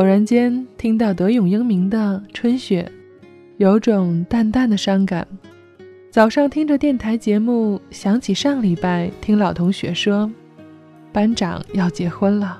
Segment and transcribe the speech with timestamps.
[0.00, 2.90] 偶然间听到德永英明的《春雪》，
[3.58, 5.28] 有种淡淡的伤感。
[6.10, 10.30] 早上听着电台节目，想起上礼拜听老同学说，
[11.12, 12.58] 班长要结婚了。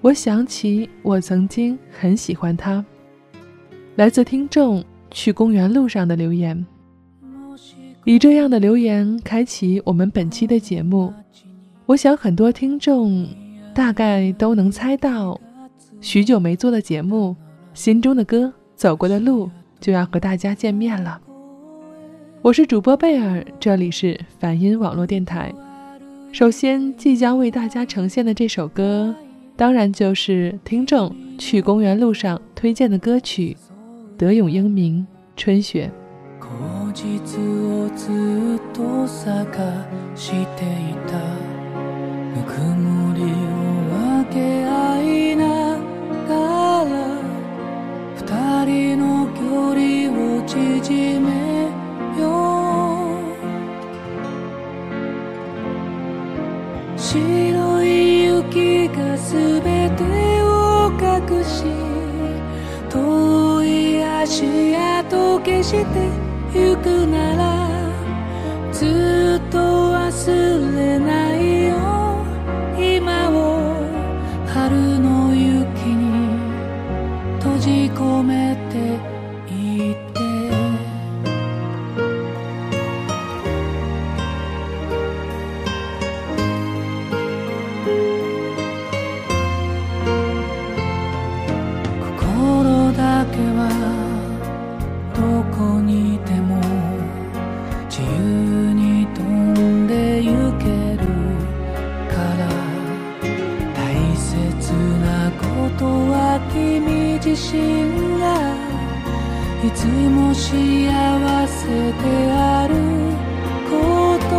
[0.00, 2.84] 我想起我曾经很喜欢他。
[3.96, 6.64] 来自听众去公园路上的留言，
[8.04, 11.12] 以这样的留言开启我们本期的节目。
[11.86, 13.26] 我想很多听众
[13.74, 15.36] 大概都能猜到。
[16.04, 17.34] 许久没做的节目，
[17.72, 21.18] 心中的歌，走过的路，就要和大家见面了。
[22.42, 25.50] 我是主播贝尔，这里是梵音网络电台。
[26.30, 29.14] 首先，即将为大家呈现的这首歌，
[29.56, 33.56] 当然就是听众去公园路上推荐的歌曲
[34.18, 35.06] 《德永英明
[35.38, 35.90] 春雪》。
[48.64, 49.40] 人の距
[49.74, 51.28] 離を縮め
[52.20, 53.54] よう。
[56.96, 59.62] 白い雪が全
[59.96, 60.02] て
[60.42, 61.64] を隠し
[62.88, 65.84] 遠い足跡消して
[66.54, 67.44] ゆくなら
[107.36, 108.54] 身が
[109.64, 110.46] いつも幸
[111.48, 112.74] せである
[113.68, 114.32] こと。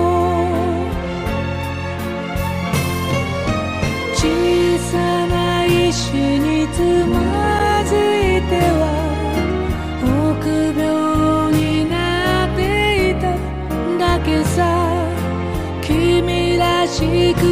[4.16, 4.22] 小
[4.80, 8.84] さな石につまずいては
[10.32, 11.94] 臆病にな
[12.48, 12.60] って
[13.12, 13.24] いた
[14.00, 14.58] だけさ。
[15.82, 17.45] 君らしく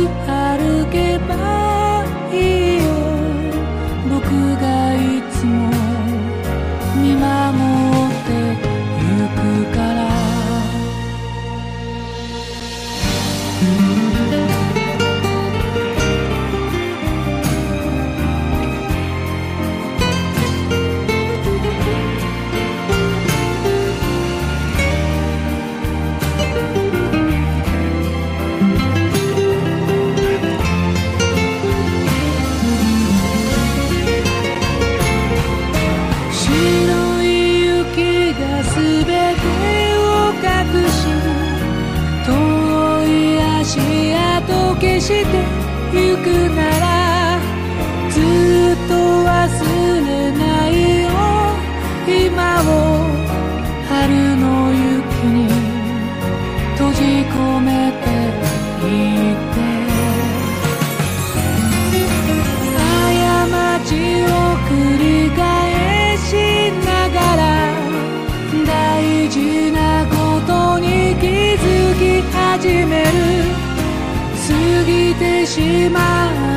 [74.46, 74.54] 過
[74.86, 76.00] ぎてしま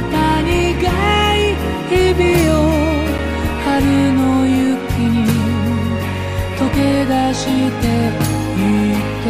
[0.01, 0.53] った苦い
[1.89, 2.27] 日々
[2.59, 2.67] を
[3.65, 3.77] 春
[4.13, 4.59] の雪
[4.99, 5.15] に
[6.57, 7.87] 溶け出して
[8.59, 9.27] いって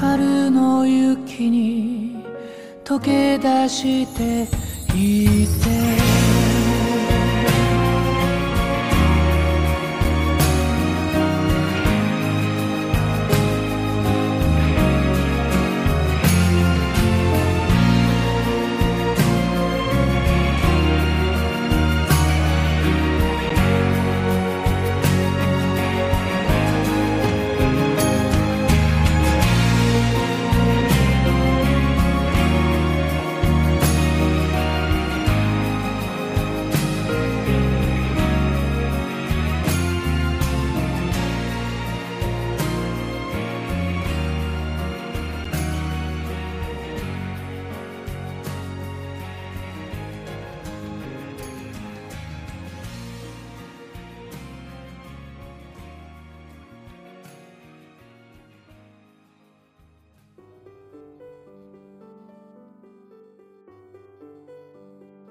[0.00, 2.24] 春の雪に
[2.84, 4.48] 溶け出して
[4.94, 5.77] いて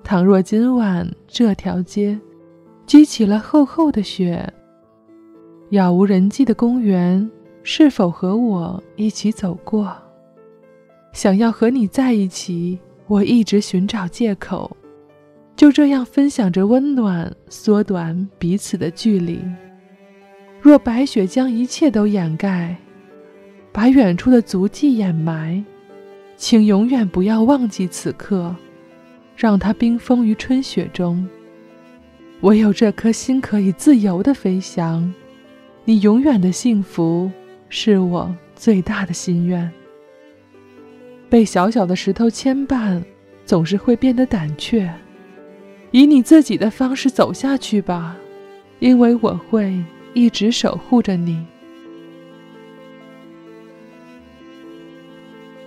[0.07, 2.17] 倘若今晚这条街
[2.85, 4.41] 积起了厚厚的雪，
[5.71, 7.29] 杳无人迹的公园，
[7.61, 9.93] 是否和我一起走过？
[11.11, 14.71] 想要和你在一起，我一直寻找借口，
[15.57, 19.41] 就这样分享着温暖，缩短彼此的距离。
[20.61, 22.77] 若白雪将一切都掩盖，
[23.73, 25.61] 把远处的足迹掩埋，
[26.37, 28.55] 请永远不要忘记此刻，
[29.37, 31.25] 让它冰封于春雪中。
[32.41, 35.13] 唯有这颗心可以自由的飞翔，
[35.85, 37.31] 你永远的幸福
[37.69, 39.71] 是我最大的心愿。
[41.29, 43.01] 被小小的石头牵绊，
[43.45, 44.91] 总是会变得胆怯。
[45.91, 48.17] 以你自己的方式走下去吧，
[48.79, 49.79] 因为我会
[50.13, 51.45] 一直守护着你。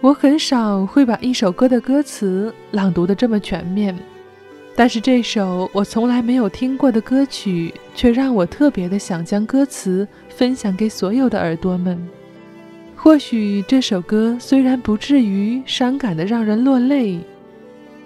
[0.01, 3.95] 我很少会把一首歌的歌词朗读的这么全面，
[4.75, 11.99] 但是这首我从来没有听过的歌曲，却让我特别的想将歌词分享给所有的耳朵们。
[12.97, 17.21] 或许这首歌虽然不至于伤感的让人落泪，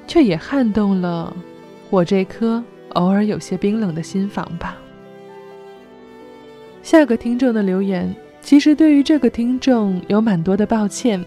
[0.08, 1.34] 却也撼动了
[1.90, 2.62] 我这颗
[2.94, 4.76] 偶尔有些冰冷的心房吧。
[6.82, 11.24] 下个听众的留言，其实对于这个听众有蛮多的抱歉。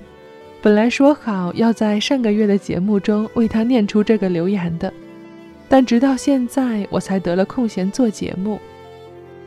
[0.60, 4.92] 本来说好要在上个月的节目中为他念出这个留言的，
[5.70, 8.60] 但直到现在我才得了空闲做节目。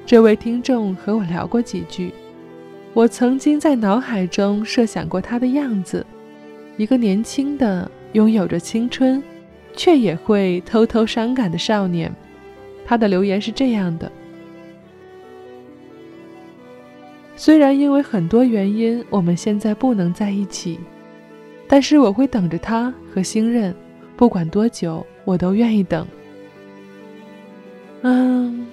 [0.07, 2.13] 这位听众和我聊过几句。
[2.95, 6.05] 我曾经在脑海中设想过他的样子，
[6.77, 9.23] 一个年轻的、拥有着青春，
[9.77, 12.13] 却也会偷偷伤感的少年。
[12.87, 14.11] 他的留言是这样的：
[17.37, 20.81] 虽然因为很多原因我们现在不能在一起，
[21.73, 23.73] 但是我会等着他和星任，
[24.17, 26.05] 不管多久，我都愿意等。
[28.03, 28.67] 嗯，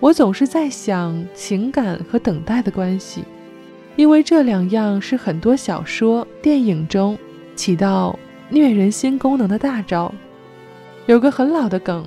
[0.00, 3.22] 我总是在想情感和等待的关系。
[3.94, 7.16] 因为这两样是很多小说、电影中
[7.54, 8.18] 起到
[8.50, 10.12] 虐人心功能的大招。
[11.06, 12.04] 有个很老的梗，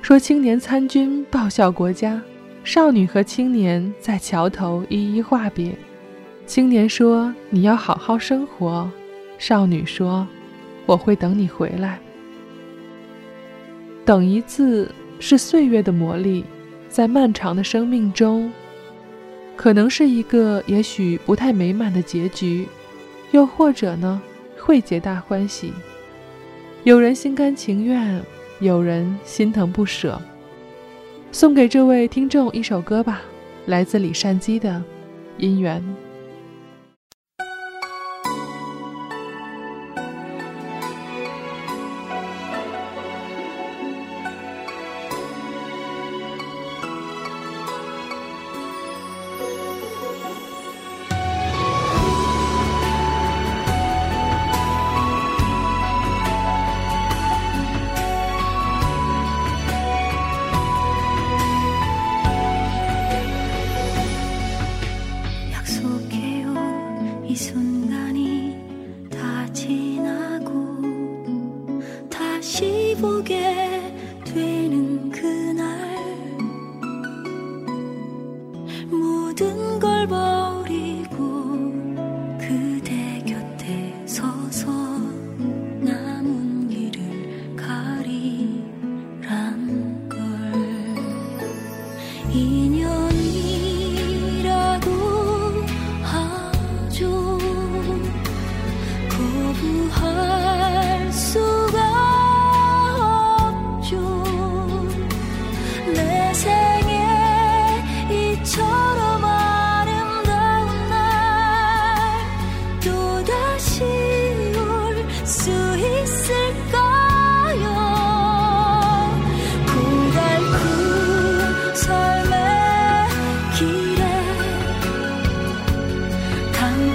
[0.00, 2.22] 说青年参军报效国家，
[2.64, 5.76] 少女和青年在桥头一一话别。
[6.46, 8.90] 青年说：“你要好好生活。”
[9.40, 10.28] 少女说
[10.84, 11.98] ：“我会等你回来。”
[14.04, 16.44] 等一字是岁月的磨砺，
[16.90, 18.52] 在漫长的生命中。
[19.56, 22.68] 可能是一个也许不太美满的结局，
[23.30, 24.20] 又或者呢，
[24.58, 25.72] 会皆大欢喜。
[26.84, 28.22] 有人心甘情愿，
[28.60, 30.20] 有人心疼不舍。
[31.32, 33.22] 送给这位听众一首歌吧，
[33.64, 34.82] 来自李善基的
[35.42, 35.80] 《姻缘》。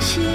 [0.05, 0.34] 心。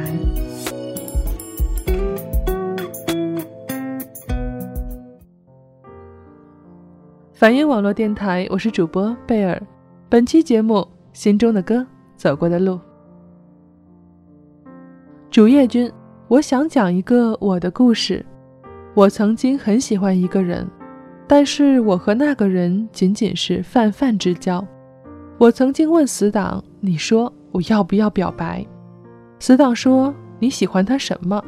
[7.41, 9.59] 梵音网络电台，我是主播贝尔。
[10.07, 10.87] 本期节目。
[11.11, 11.83] 心中的歌，
[12.15, 12.79] 走过的路。
[15.31, 15.91] 主页君，
[16.27, 18.23] 我想讲一个我的故事。
[18.93, 20.69] 我曾经很喜欢一个人，
[21.25, 24.63] 但是我和那个人仅仅是泛泛之交。
[25.39, 28.63] 我曾经问死党：“你说我要不要表白？”
[29.41, 31.43] 死党说：“你喜欢他什么？”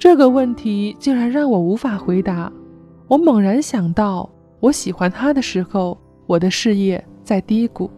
[0.00, 2.50] 这个问题竟然让我无法回答。
[3.08, 4.26] 我猛然想到，
[4.64, 7.90] 我喜欢他的时候，我的事业在低谷。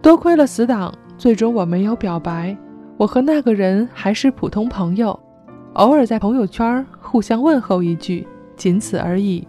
[0.00, 2.56] 多亏了死党，最终我没有表白。
[2.96, 5.18] 我和那个人还是普通朋友，
[5.72, 9.44] 偶尔在朋友圈互相问候一句，仅此而已。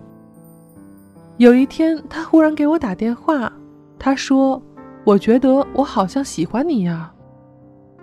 [1.38, 3.54] 有一天，他忽然给我打电话，
[4.00, 4.60] 他说
[5.06, 7.14] ：“我觉得我好像喜欢你呀。”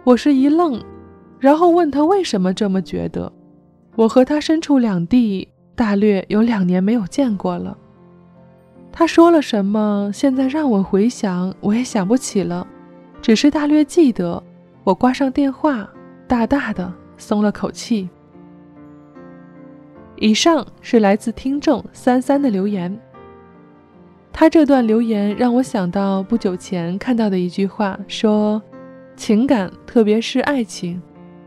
[0.07, 0.81] 我是一愣，
[1.41, 3.33] 然后问他为什么这么觉得。
[3.97, 5.49] 我和他身处两地，
[5.81, 7.75] 大略有两年没有见过了。
[8.93, 10.11] 他说了什么？
[10.13, 12.67] 现在让我回想，我也想不起了，
[13.23, 14.43] 只是大略记得。
[14.85, 15.89] 我挂上电话，
[16.29, 18.11] 大大的松了口气。
[20.17, 22.95] 以上是来自听众三三的留言。
[24.31, 28.61] 他这段留言让我想到不久前看到的一句话，说
[29.17, 31.01] ：“情感，特别是爱情，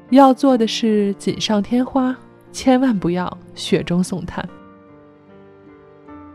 [0.09, 2.17] 要做的是锦上添花，
[2.53, 4.47] 千万不要雪中送炭。”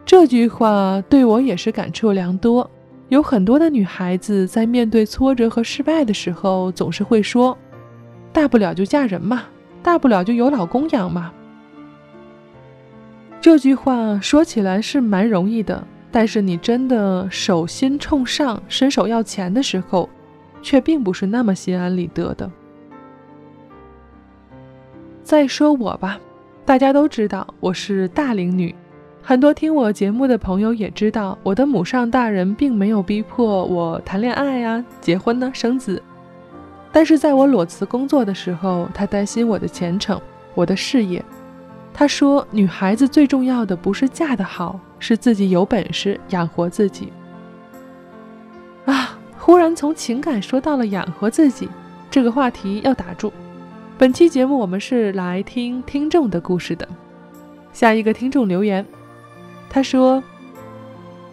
[0.04, 2.70] 这句话对我也是感触良多。
[3.08, 7.56] 有很多的女孩子在面对挫折和失败的时候，总是会说
[8.34, 9.44] ：“大不了就嫁人嘛，
[9.82, 11.32] 大不了就有老公养嘛。”
[13.40, 20.08] 这句话说起来是蛮容易的，但是你真的手心冲上，伸手要钱的时候，
[20.60, 22.50] 却并不是那么心安理得的。
[25.28, 26.18] 再说我吧，
[26.64, 28.74] 大家都知道我是大龄女。
[29.20, 36.02] 很多听我节目的朋友也知道，我的母上大人并没有逼迫我谈恋爱呀、结婚呢、生子。
[36.90, 40.18] 但是在我裸辞工作的时候，他担心我的前程、
[40.54, 41.22] 我的事业。
[41.92, 47.12] 他说：“女孩子最重要的不是嫁得好，是自己有本事养活自己。”
[48.86, 51.68] 啊，忽然从情感说到了养活自己，
[52.10, 53.30] 这个话题要打住。
[53.98, 56.86] 本期节目我们是来听听众的故事的。
[57.72, 58.86] 下一个听众留言。
[59.68, 60.22] 他说：“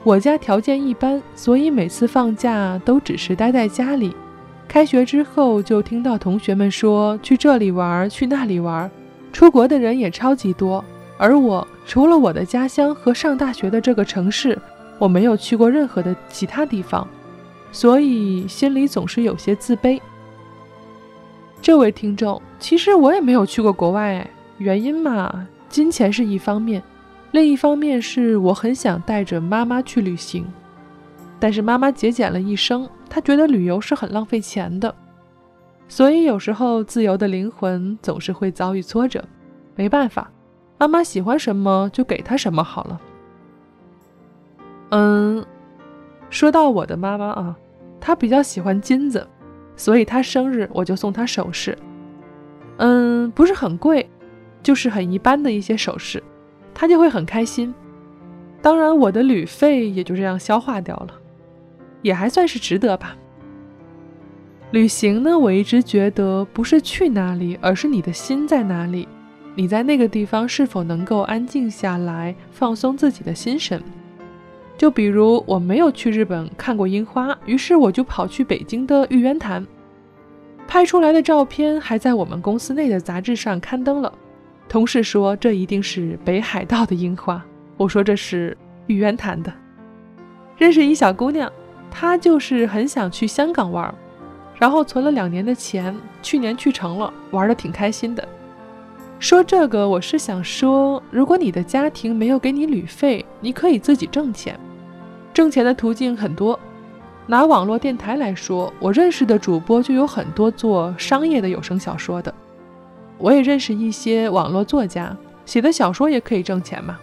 [0.03, 4.15] 我家条件一般，所以每次放假都只是待在家里。
[4.67, 8.89] 开学之后，就听到同学们说去这里玩，去那里玩，
[9.31, 10.83] 出国的人也超级多。
[11.19, 14.59] 而我，除了我的家乡和上大学的这个城市，
[14.97, 17.07] 我没有去过任何的其他地方，
[17.71, 20.01] 所以心里总是有些自卑。”
[21.61, 26.81] 这位听众，其实我也没有去过国外，原因嘛，金钱是一方面。
[27.29, 30.43] 另一方面是我很想带着妈妈去旅行，
[31.39, 34.95] 但是妈妈节俭了一生，她觉得旅游是很浪费钱的，
[35.87, 39.23] 所以有时候自由的灵魂总是会遭遇挫折。
[39.75, 40.31] 没办法，
[40.79, 43.01] 妈妈喜欢什么就给她什么好了。
[44.89, 45.45] 嗯，
[46.31, 47.55] 说到我的妈妈啊，
[48.01, 49.27] 她比较喜欢金子，
[49.75, 51.77] 所以她生日我就送她首饰。
[52.77, 54.09] 嗯，不是很贵，
[54.61, 56.21] 就是很一般的一些首饰。
[56.73, 57.73] 他就会很开心，
[58.61, 61.09] 当然我的旅费也就这样消化掉了，
[62.01, 63.15] 也还算是值得吧。
[64.71, 69.07] 旅行呢，我一直觉得不是去哪里，而是你的心在哪里，
[69.55, 73.81] 你在那个地方是否能够安静下来，放松自己的心神。
[74.77, 79.65] 就比如我没有去日本看过樱花，于是我就跑去北京的玉渊潭，
[80.67, 84.11] 拍出来的照片还在我们公司内的杂志上刊登了。
[84.67, 87.43] 同事说这一定是北海道的樱花，
[87.77, 89.53] 我说这是玉渊潭的。
[90.57, 91.51] 认识一小姑娘，
[91.91, 93.93] 她就是很想去香港玩，
[94.57, 98.27] 然后存了两年的钱，去年去成了，玩的挺开心的。
[99.19, 104.59] 说这个我是想说，如果你的家庭没有给你旅费，你可以自己挣钱。
[105.33, 106.59] 挣钱的途径很多，
[107.27, 112.33] 拿网络电台来说，我认识的主播就有很多做商业的有声小说的。
[113.17, 116.99] 我也认识一些网络作家，写的小说也可以挣钱嘛。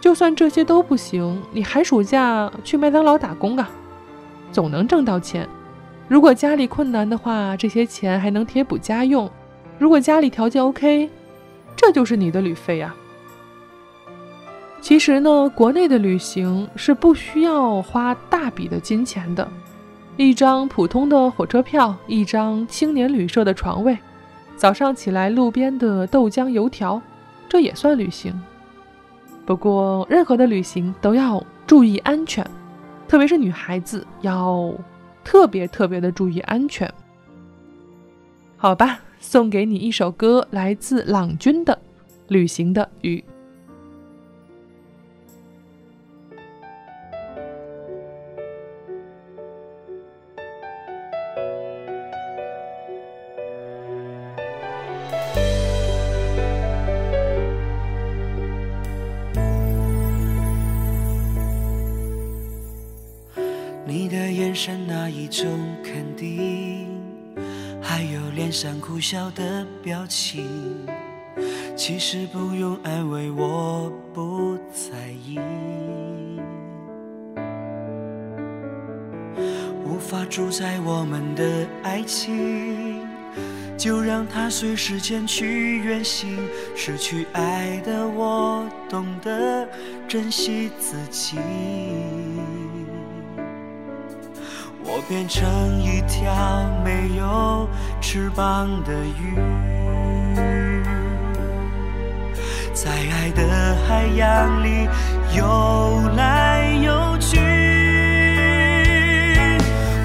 [0.00, 3.68] 就算这些都不行，你寒暑假去麦当劳打工啊，
[4.50, 5.46] 总能挣到钱。
[6.08, 9.28] 如果家里困难的话，这些钱还能贴补家用；
[9.78, 11.10] 如果家里条件 OK，
[11.76, 12.94] 这就是你的旅费呀。
[14.82, 19.48] 其实呢，国内的旅行是不需要花大笔的金钱的，
[20.16, 23.96] 一张普通的火车票，一张青年旅社的床位，
[24.56, 27.00] 早上起来路边的豆浆油条，
[27.48, 28.38] 这也算旅行。
[29.46, 32.44] 不过，任何的旅行都要注意安全，
[33.06, 34.74] 特别是女孩子要
[35.22, 36.92] 特别特别的注意安全。
[38.56, 41.72] 好吧，送给你一首歌，来自朗君的
[42.26, 43.24] 《旅行的雨》。
[69.12, 70.86] 笑的表情，
[71.76, 75.38] 其实不用安慰，我不在意。
[79.84, 83.06] 无法主宰我们的爱情，
[83.76, 86.38] 就让它随时间去远行。
[86.74, 89.68] 失去爱的我，懂得
[90.08, 91.36] 珍惜自己。
[95.08, 96.32] 变成一条
[96.84, 97.68] 没有
[98.00, 99.36] 翅膀的鱼，
[102.72, 104.88] 在爱的海洋里
[105.36, 107.38] 游来游去。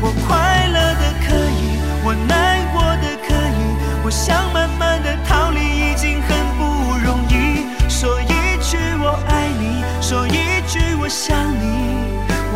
[0.01, 3.59] 我快乐的可以，我难过的可以，
[4.03, 6.63] 我想慢慢的逃离已经很不
[7.05, 7.67] 容易。
[7.87, 11.87] 说一句我爱你，说一句我想你。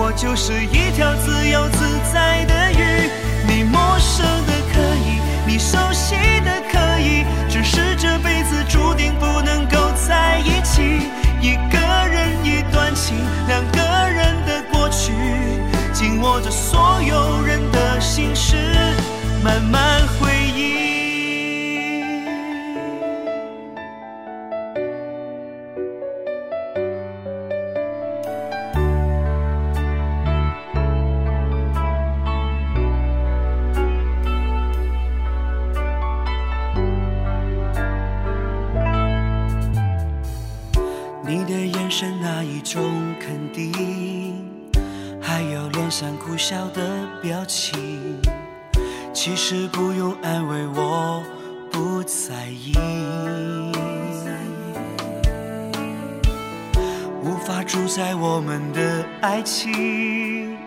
[0.04, 1.81] 我就是一条自由自
[2.14, 3.10] 在的雨，
[3.48, 11.10] 你陌生的可以，你熟悉的可以，只是这辈子注定不能够在一起。
[11.42, 15.12] 一个人一段情，两个人的过去，
[15.94, 18.56] 紧握着所有人的心事，
[19.44, 20.91] 慢慢回忆。
[47.46, 48.20] 情
[49.14, 51.24] 其实不用安慰，我
[51.72, 52.74] 不在意。
[57.24, 60.58] 无法主宰我们的爱情，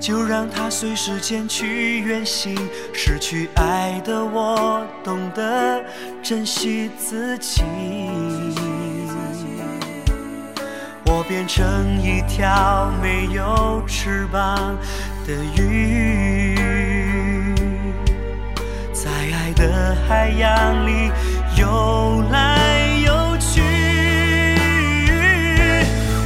[0.00, 2.56] 就让它随时间去远行。
[2.92, 5.84] 失去爱的我，懂得
[6.22, 7.62] 珍惜自己。
[11.16, 14.76] 我变成一条没有翅膀
[15.24, 16.56] 的鱼。
[18.92, 21.12] 在爱的海洋里
[21.56, 23.62] 游来游去，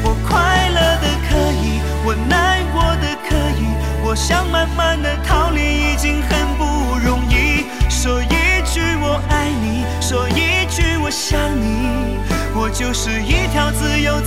[0.02, 3.68] 我快乐的可以，我难过的可以，
[4.02, 7.66] 我想慢慢的逃离已经很不容易。
[7.90, 12.16] 说一句我爱你，说一句我想你，
[12.54, 14.18] 我就是一条自由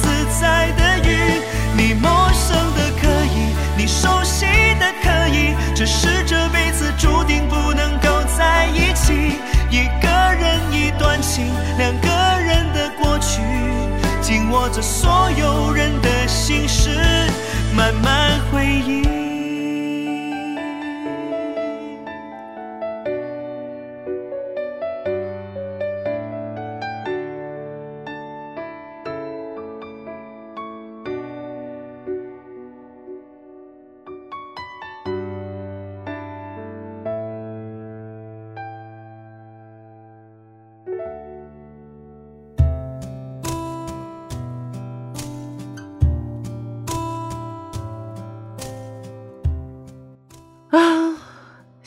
[14.62, 16.92] 握着所有人的心事，
[17.76, 19.21] 慢慢回忆。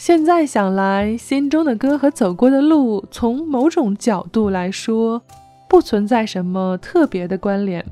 [0.06, 5.22] 现在想来，心中的歌和走过的路，从某种角度来说，
[5.66, 7.82] 不存在什么特别的关联，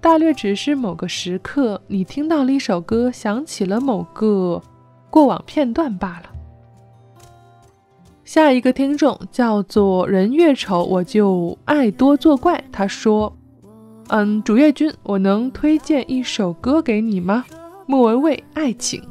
[0.00, 4.62] 大略只是某个时刻，你听到了一首歌，想起了某个
[5.10, 6.30] 过往片段罢了。
[8.24, 13.36] 下一个听众叫做人越丑我就爱多作怪，他说
[14.10, 17.44] ：“嗯，主页君，我能推荐一首歌给你吗？
[17.86, 19.02] 莫文蔚《爱情》。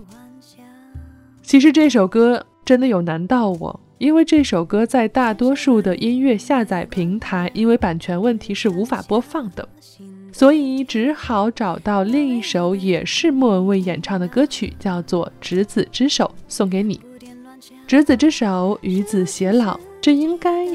[1.46, 9.70] 其实这首歌真的有难到我，因为这首歌在大多数的音乐下载平台，因为版权问题是无法播放的，
[10.34, 17.00] 所以只好找到另一首也是莫文蔚演唱的歌曲，叫做《执子之手》，送给你。
[17.86, 20.66] 执子之手，与子偕老，这应该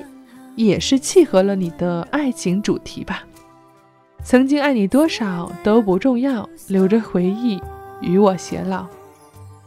[0.55, 3.25] 也是契合了你的爱情主题吧。
[4.23, 7.61] 曾经爱你多少都不重要，留着回忆
[8.01, 8.87] 与我偕老。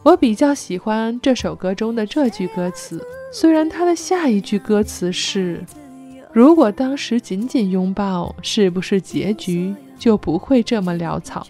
[0.04, 5.64] 我比较喜欢这首歌中的这句歌词，虽然它的下一句歌词是
[6.30, 11.46] “如果当时紧紧拥抱，是不是结局就不会这么潦草？”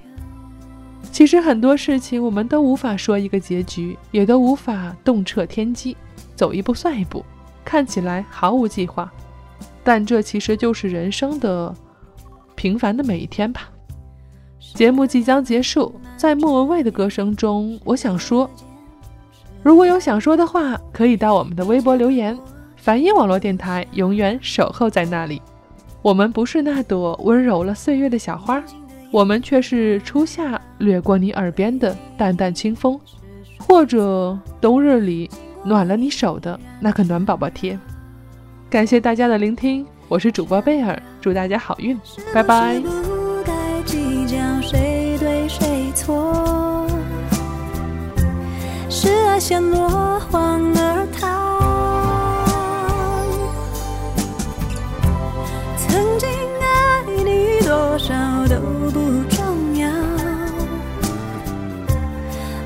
[1.11, 5.97] 其实很多事情我们都无法说一个结局，也都无法洞彻天机，
[6.37, 7.25] 走一步算一步，
[7.65, 9.13] 看起来毫无计划，
[9.83, 11.75] 但这其实就是人生的。
[12.55, 13.69] 平凡的每一天吧。
[14.75, 18.51] 节目即将结束，在莫文蔚的歌声中，我想说，
[19.63, 22.37] 如果有想说的话，可以到我们的微博留言。
[22.77, 25.41] 梵音网络电台永远守候在那里。
[26.03, 28.63] 我们不是那朵温柔了岁月的小花，
[29.11, 33.01] 我们却是初夏掠过你耳边的淡淡清风，
[33.59, 35.31] 或者冬日里
[35.65, 37.79] 暖了你手的那个暖宝宝贴。
[38.69, 39.87] 感谢大家的聆听。
[40.09, 41.99] 我是主播贝尔，祝大家好运，
[42.35, 43.04] 拜拜。
[49.47, 49.87] 先落
[50.31, 51.29] 荒而逃。
[55.77, 56.27] 曾经
[56.63, 58.15] 爱你多少
[58.49, 58.57] 都
[58.91, 59.87] 不重要，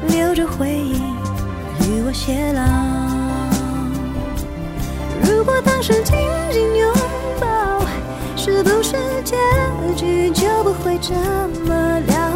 [0.07, 1.03] 留着回忆
[1.81, 2.63] 与我偕老。
[5.25, 6.17] 如果当时紧
[6.53, 6.95] 紧拥
[7.41, 7.85] 抱
[8.37, 8.93] 是不是
[9.25, 9.35] 结
[9.97, 11.13] 局就不会这
[11.67, 12.28] 么潦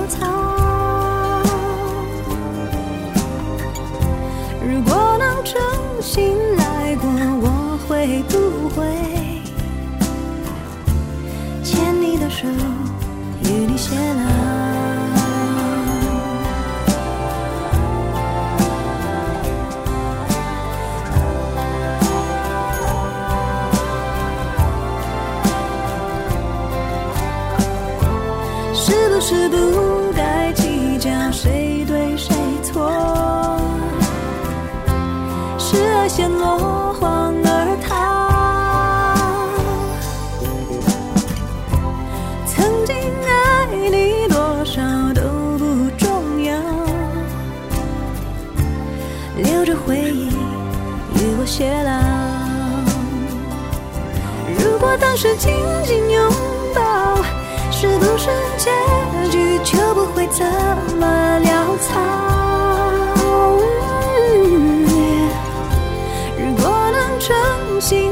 [4.65, 5.61] 如果能重
[6.01, 8.85] 新来过，我会不会
[11.65, 12.47] 牵你的手，
[13.45, 14.52] 与你偕老？
[51.63, 51.93] 别老。
[54.59, 56.33] 如果当时紧紧拥
[56.75, 57.23] 抱，
[57.71, 58.69] 是不是结
[59.31, 59.59] 局？
[59.63, 60.43] 就不会这
[60.99, 61.07] 么
[61.45, 62.01] 潦草。
[66.37, 67.33] 如果能重
[67.81, 68.11] 新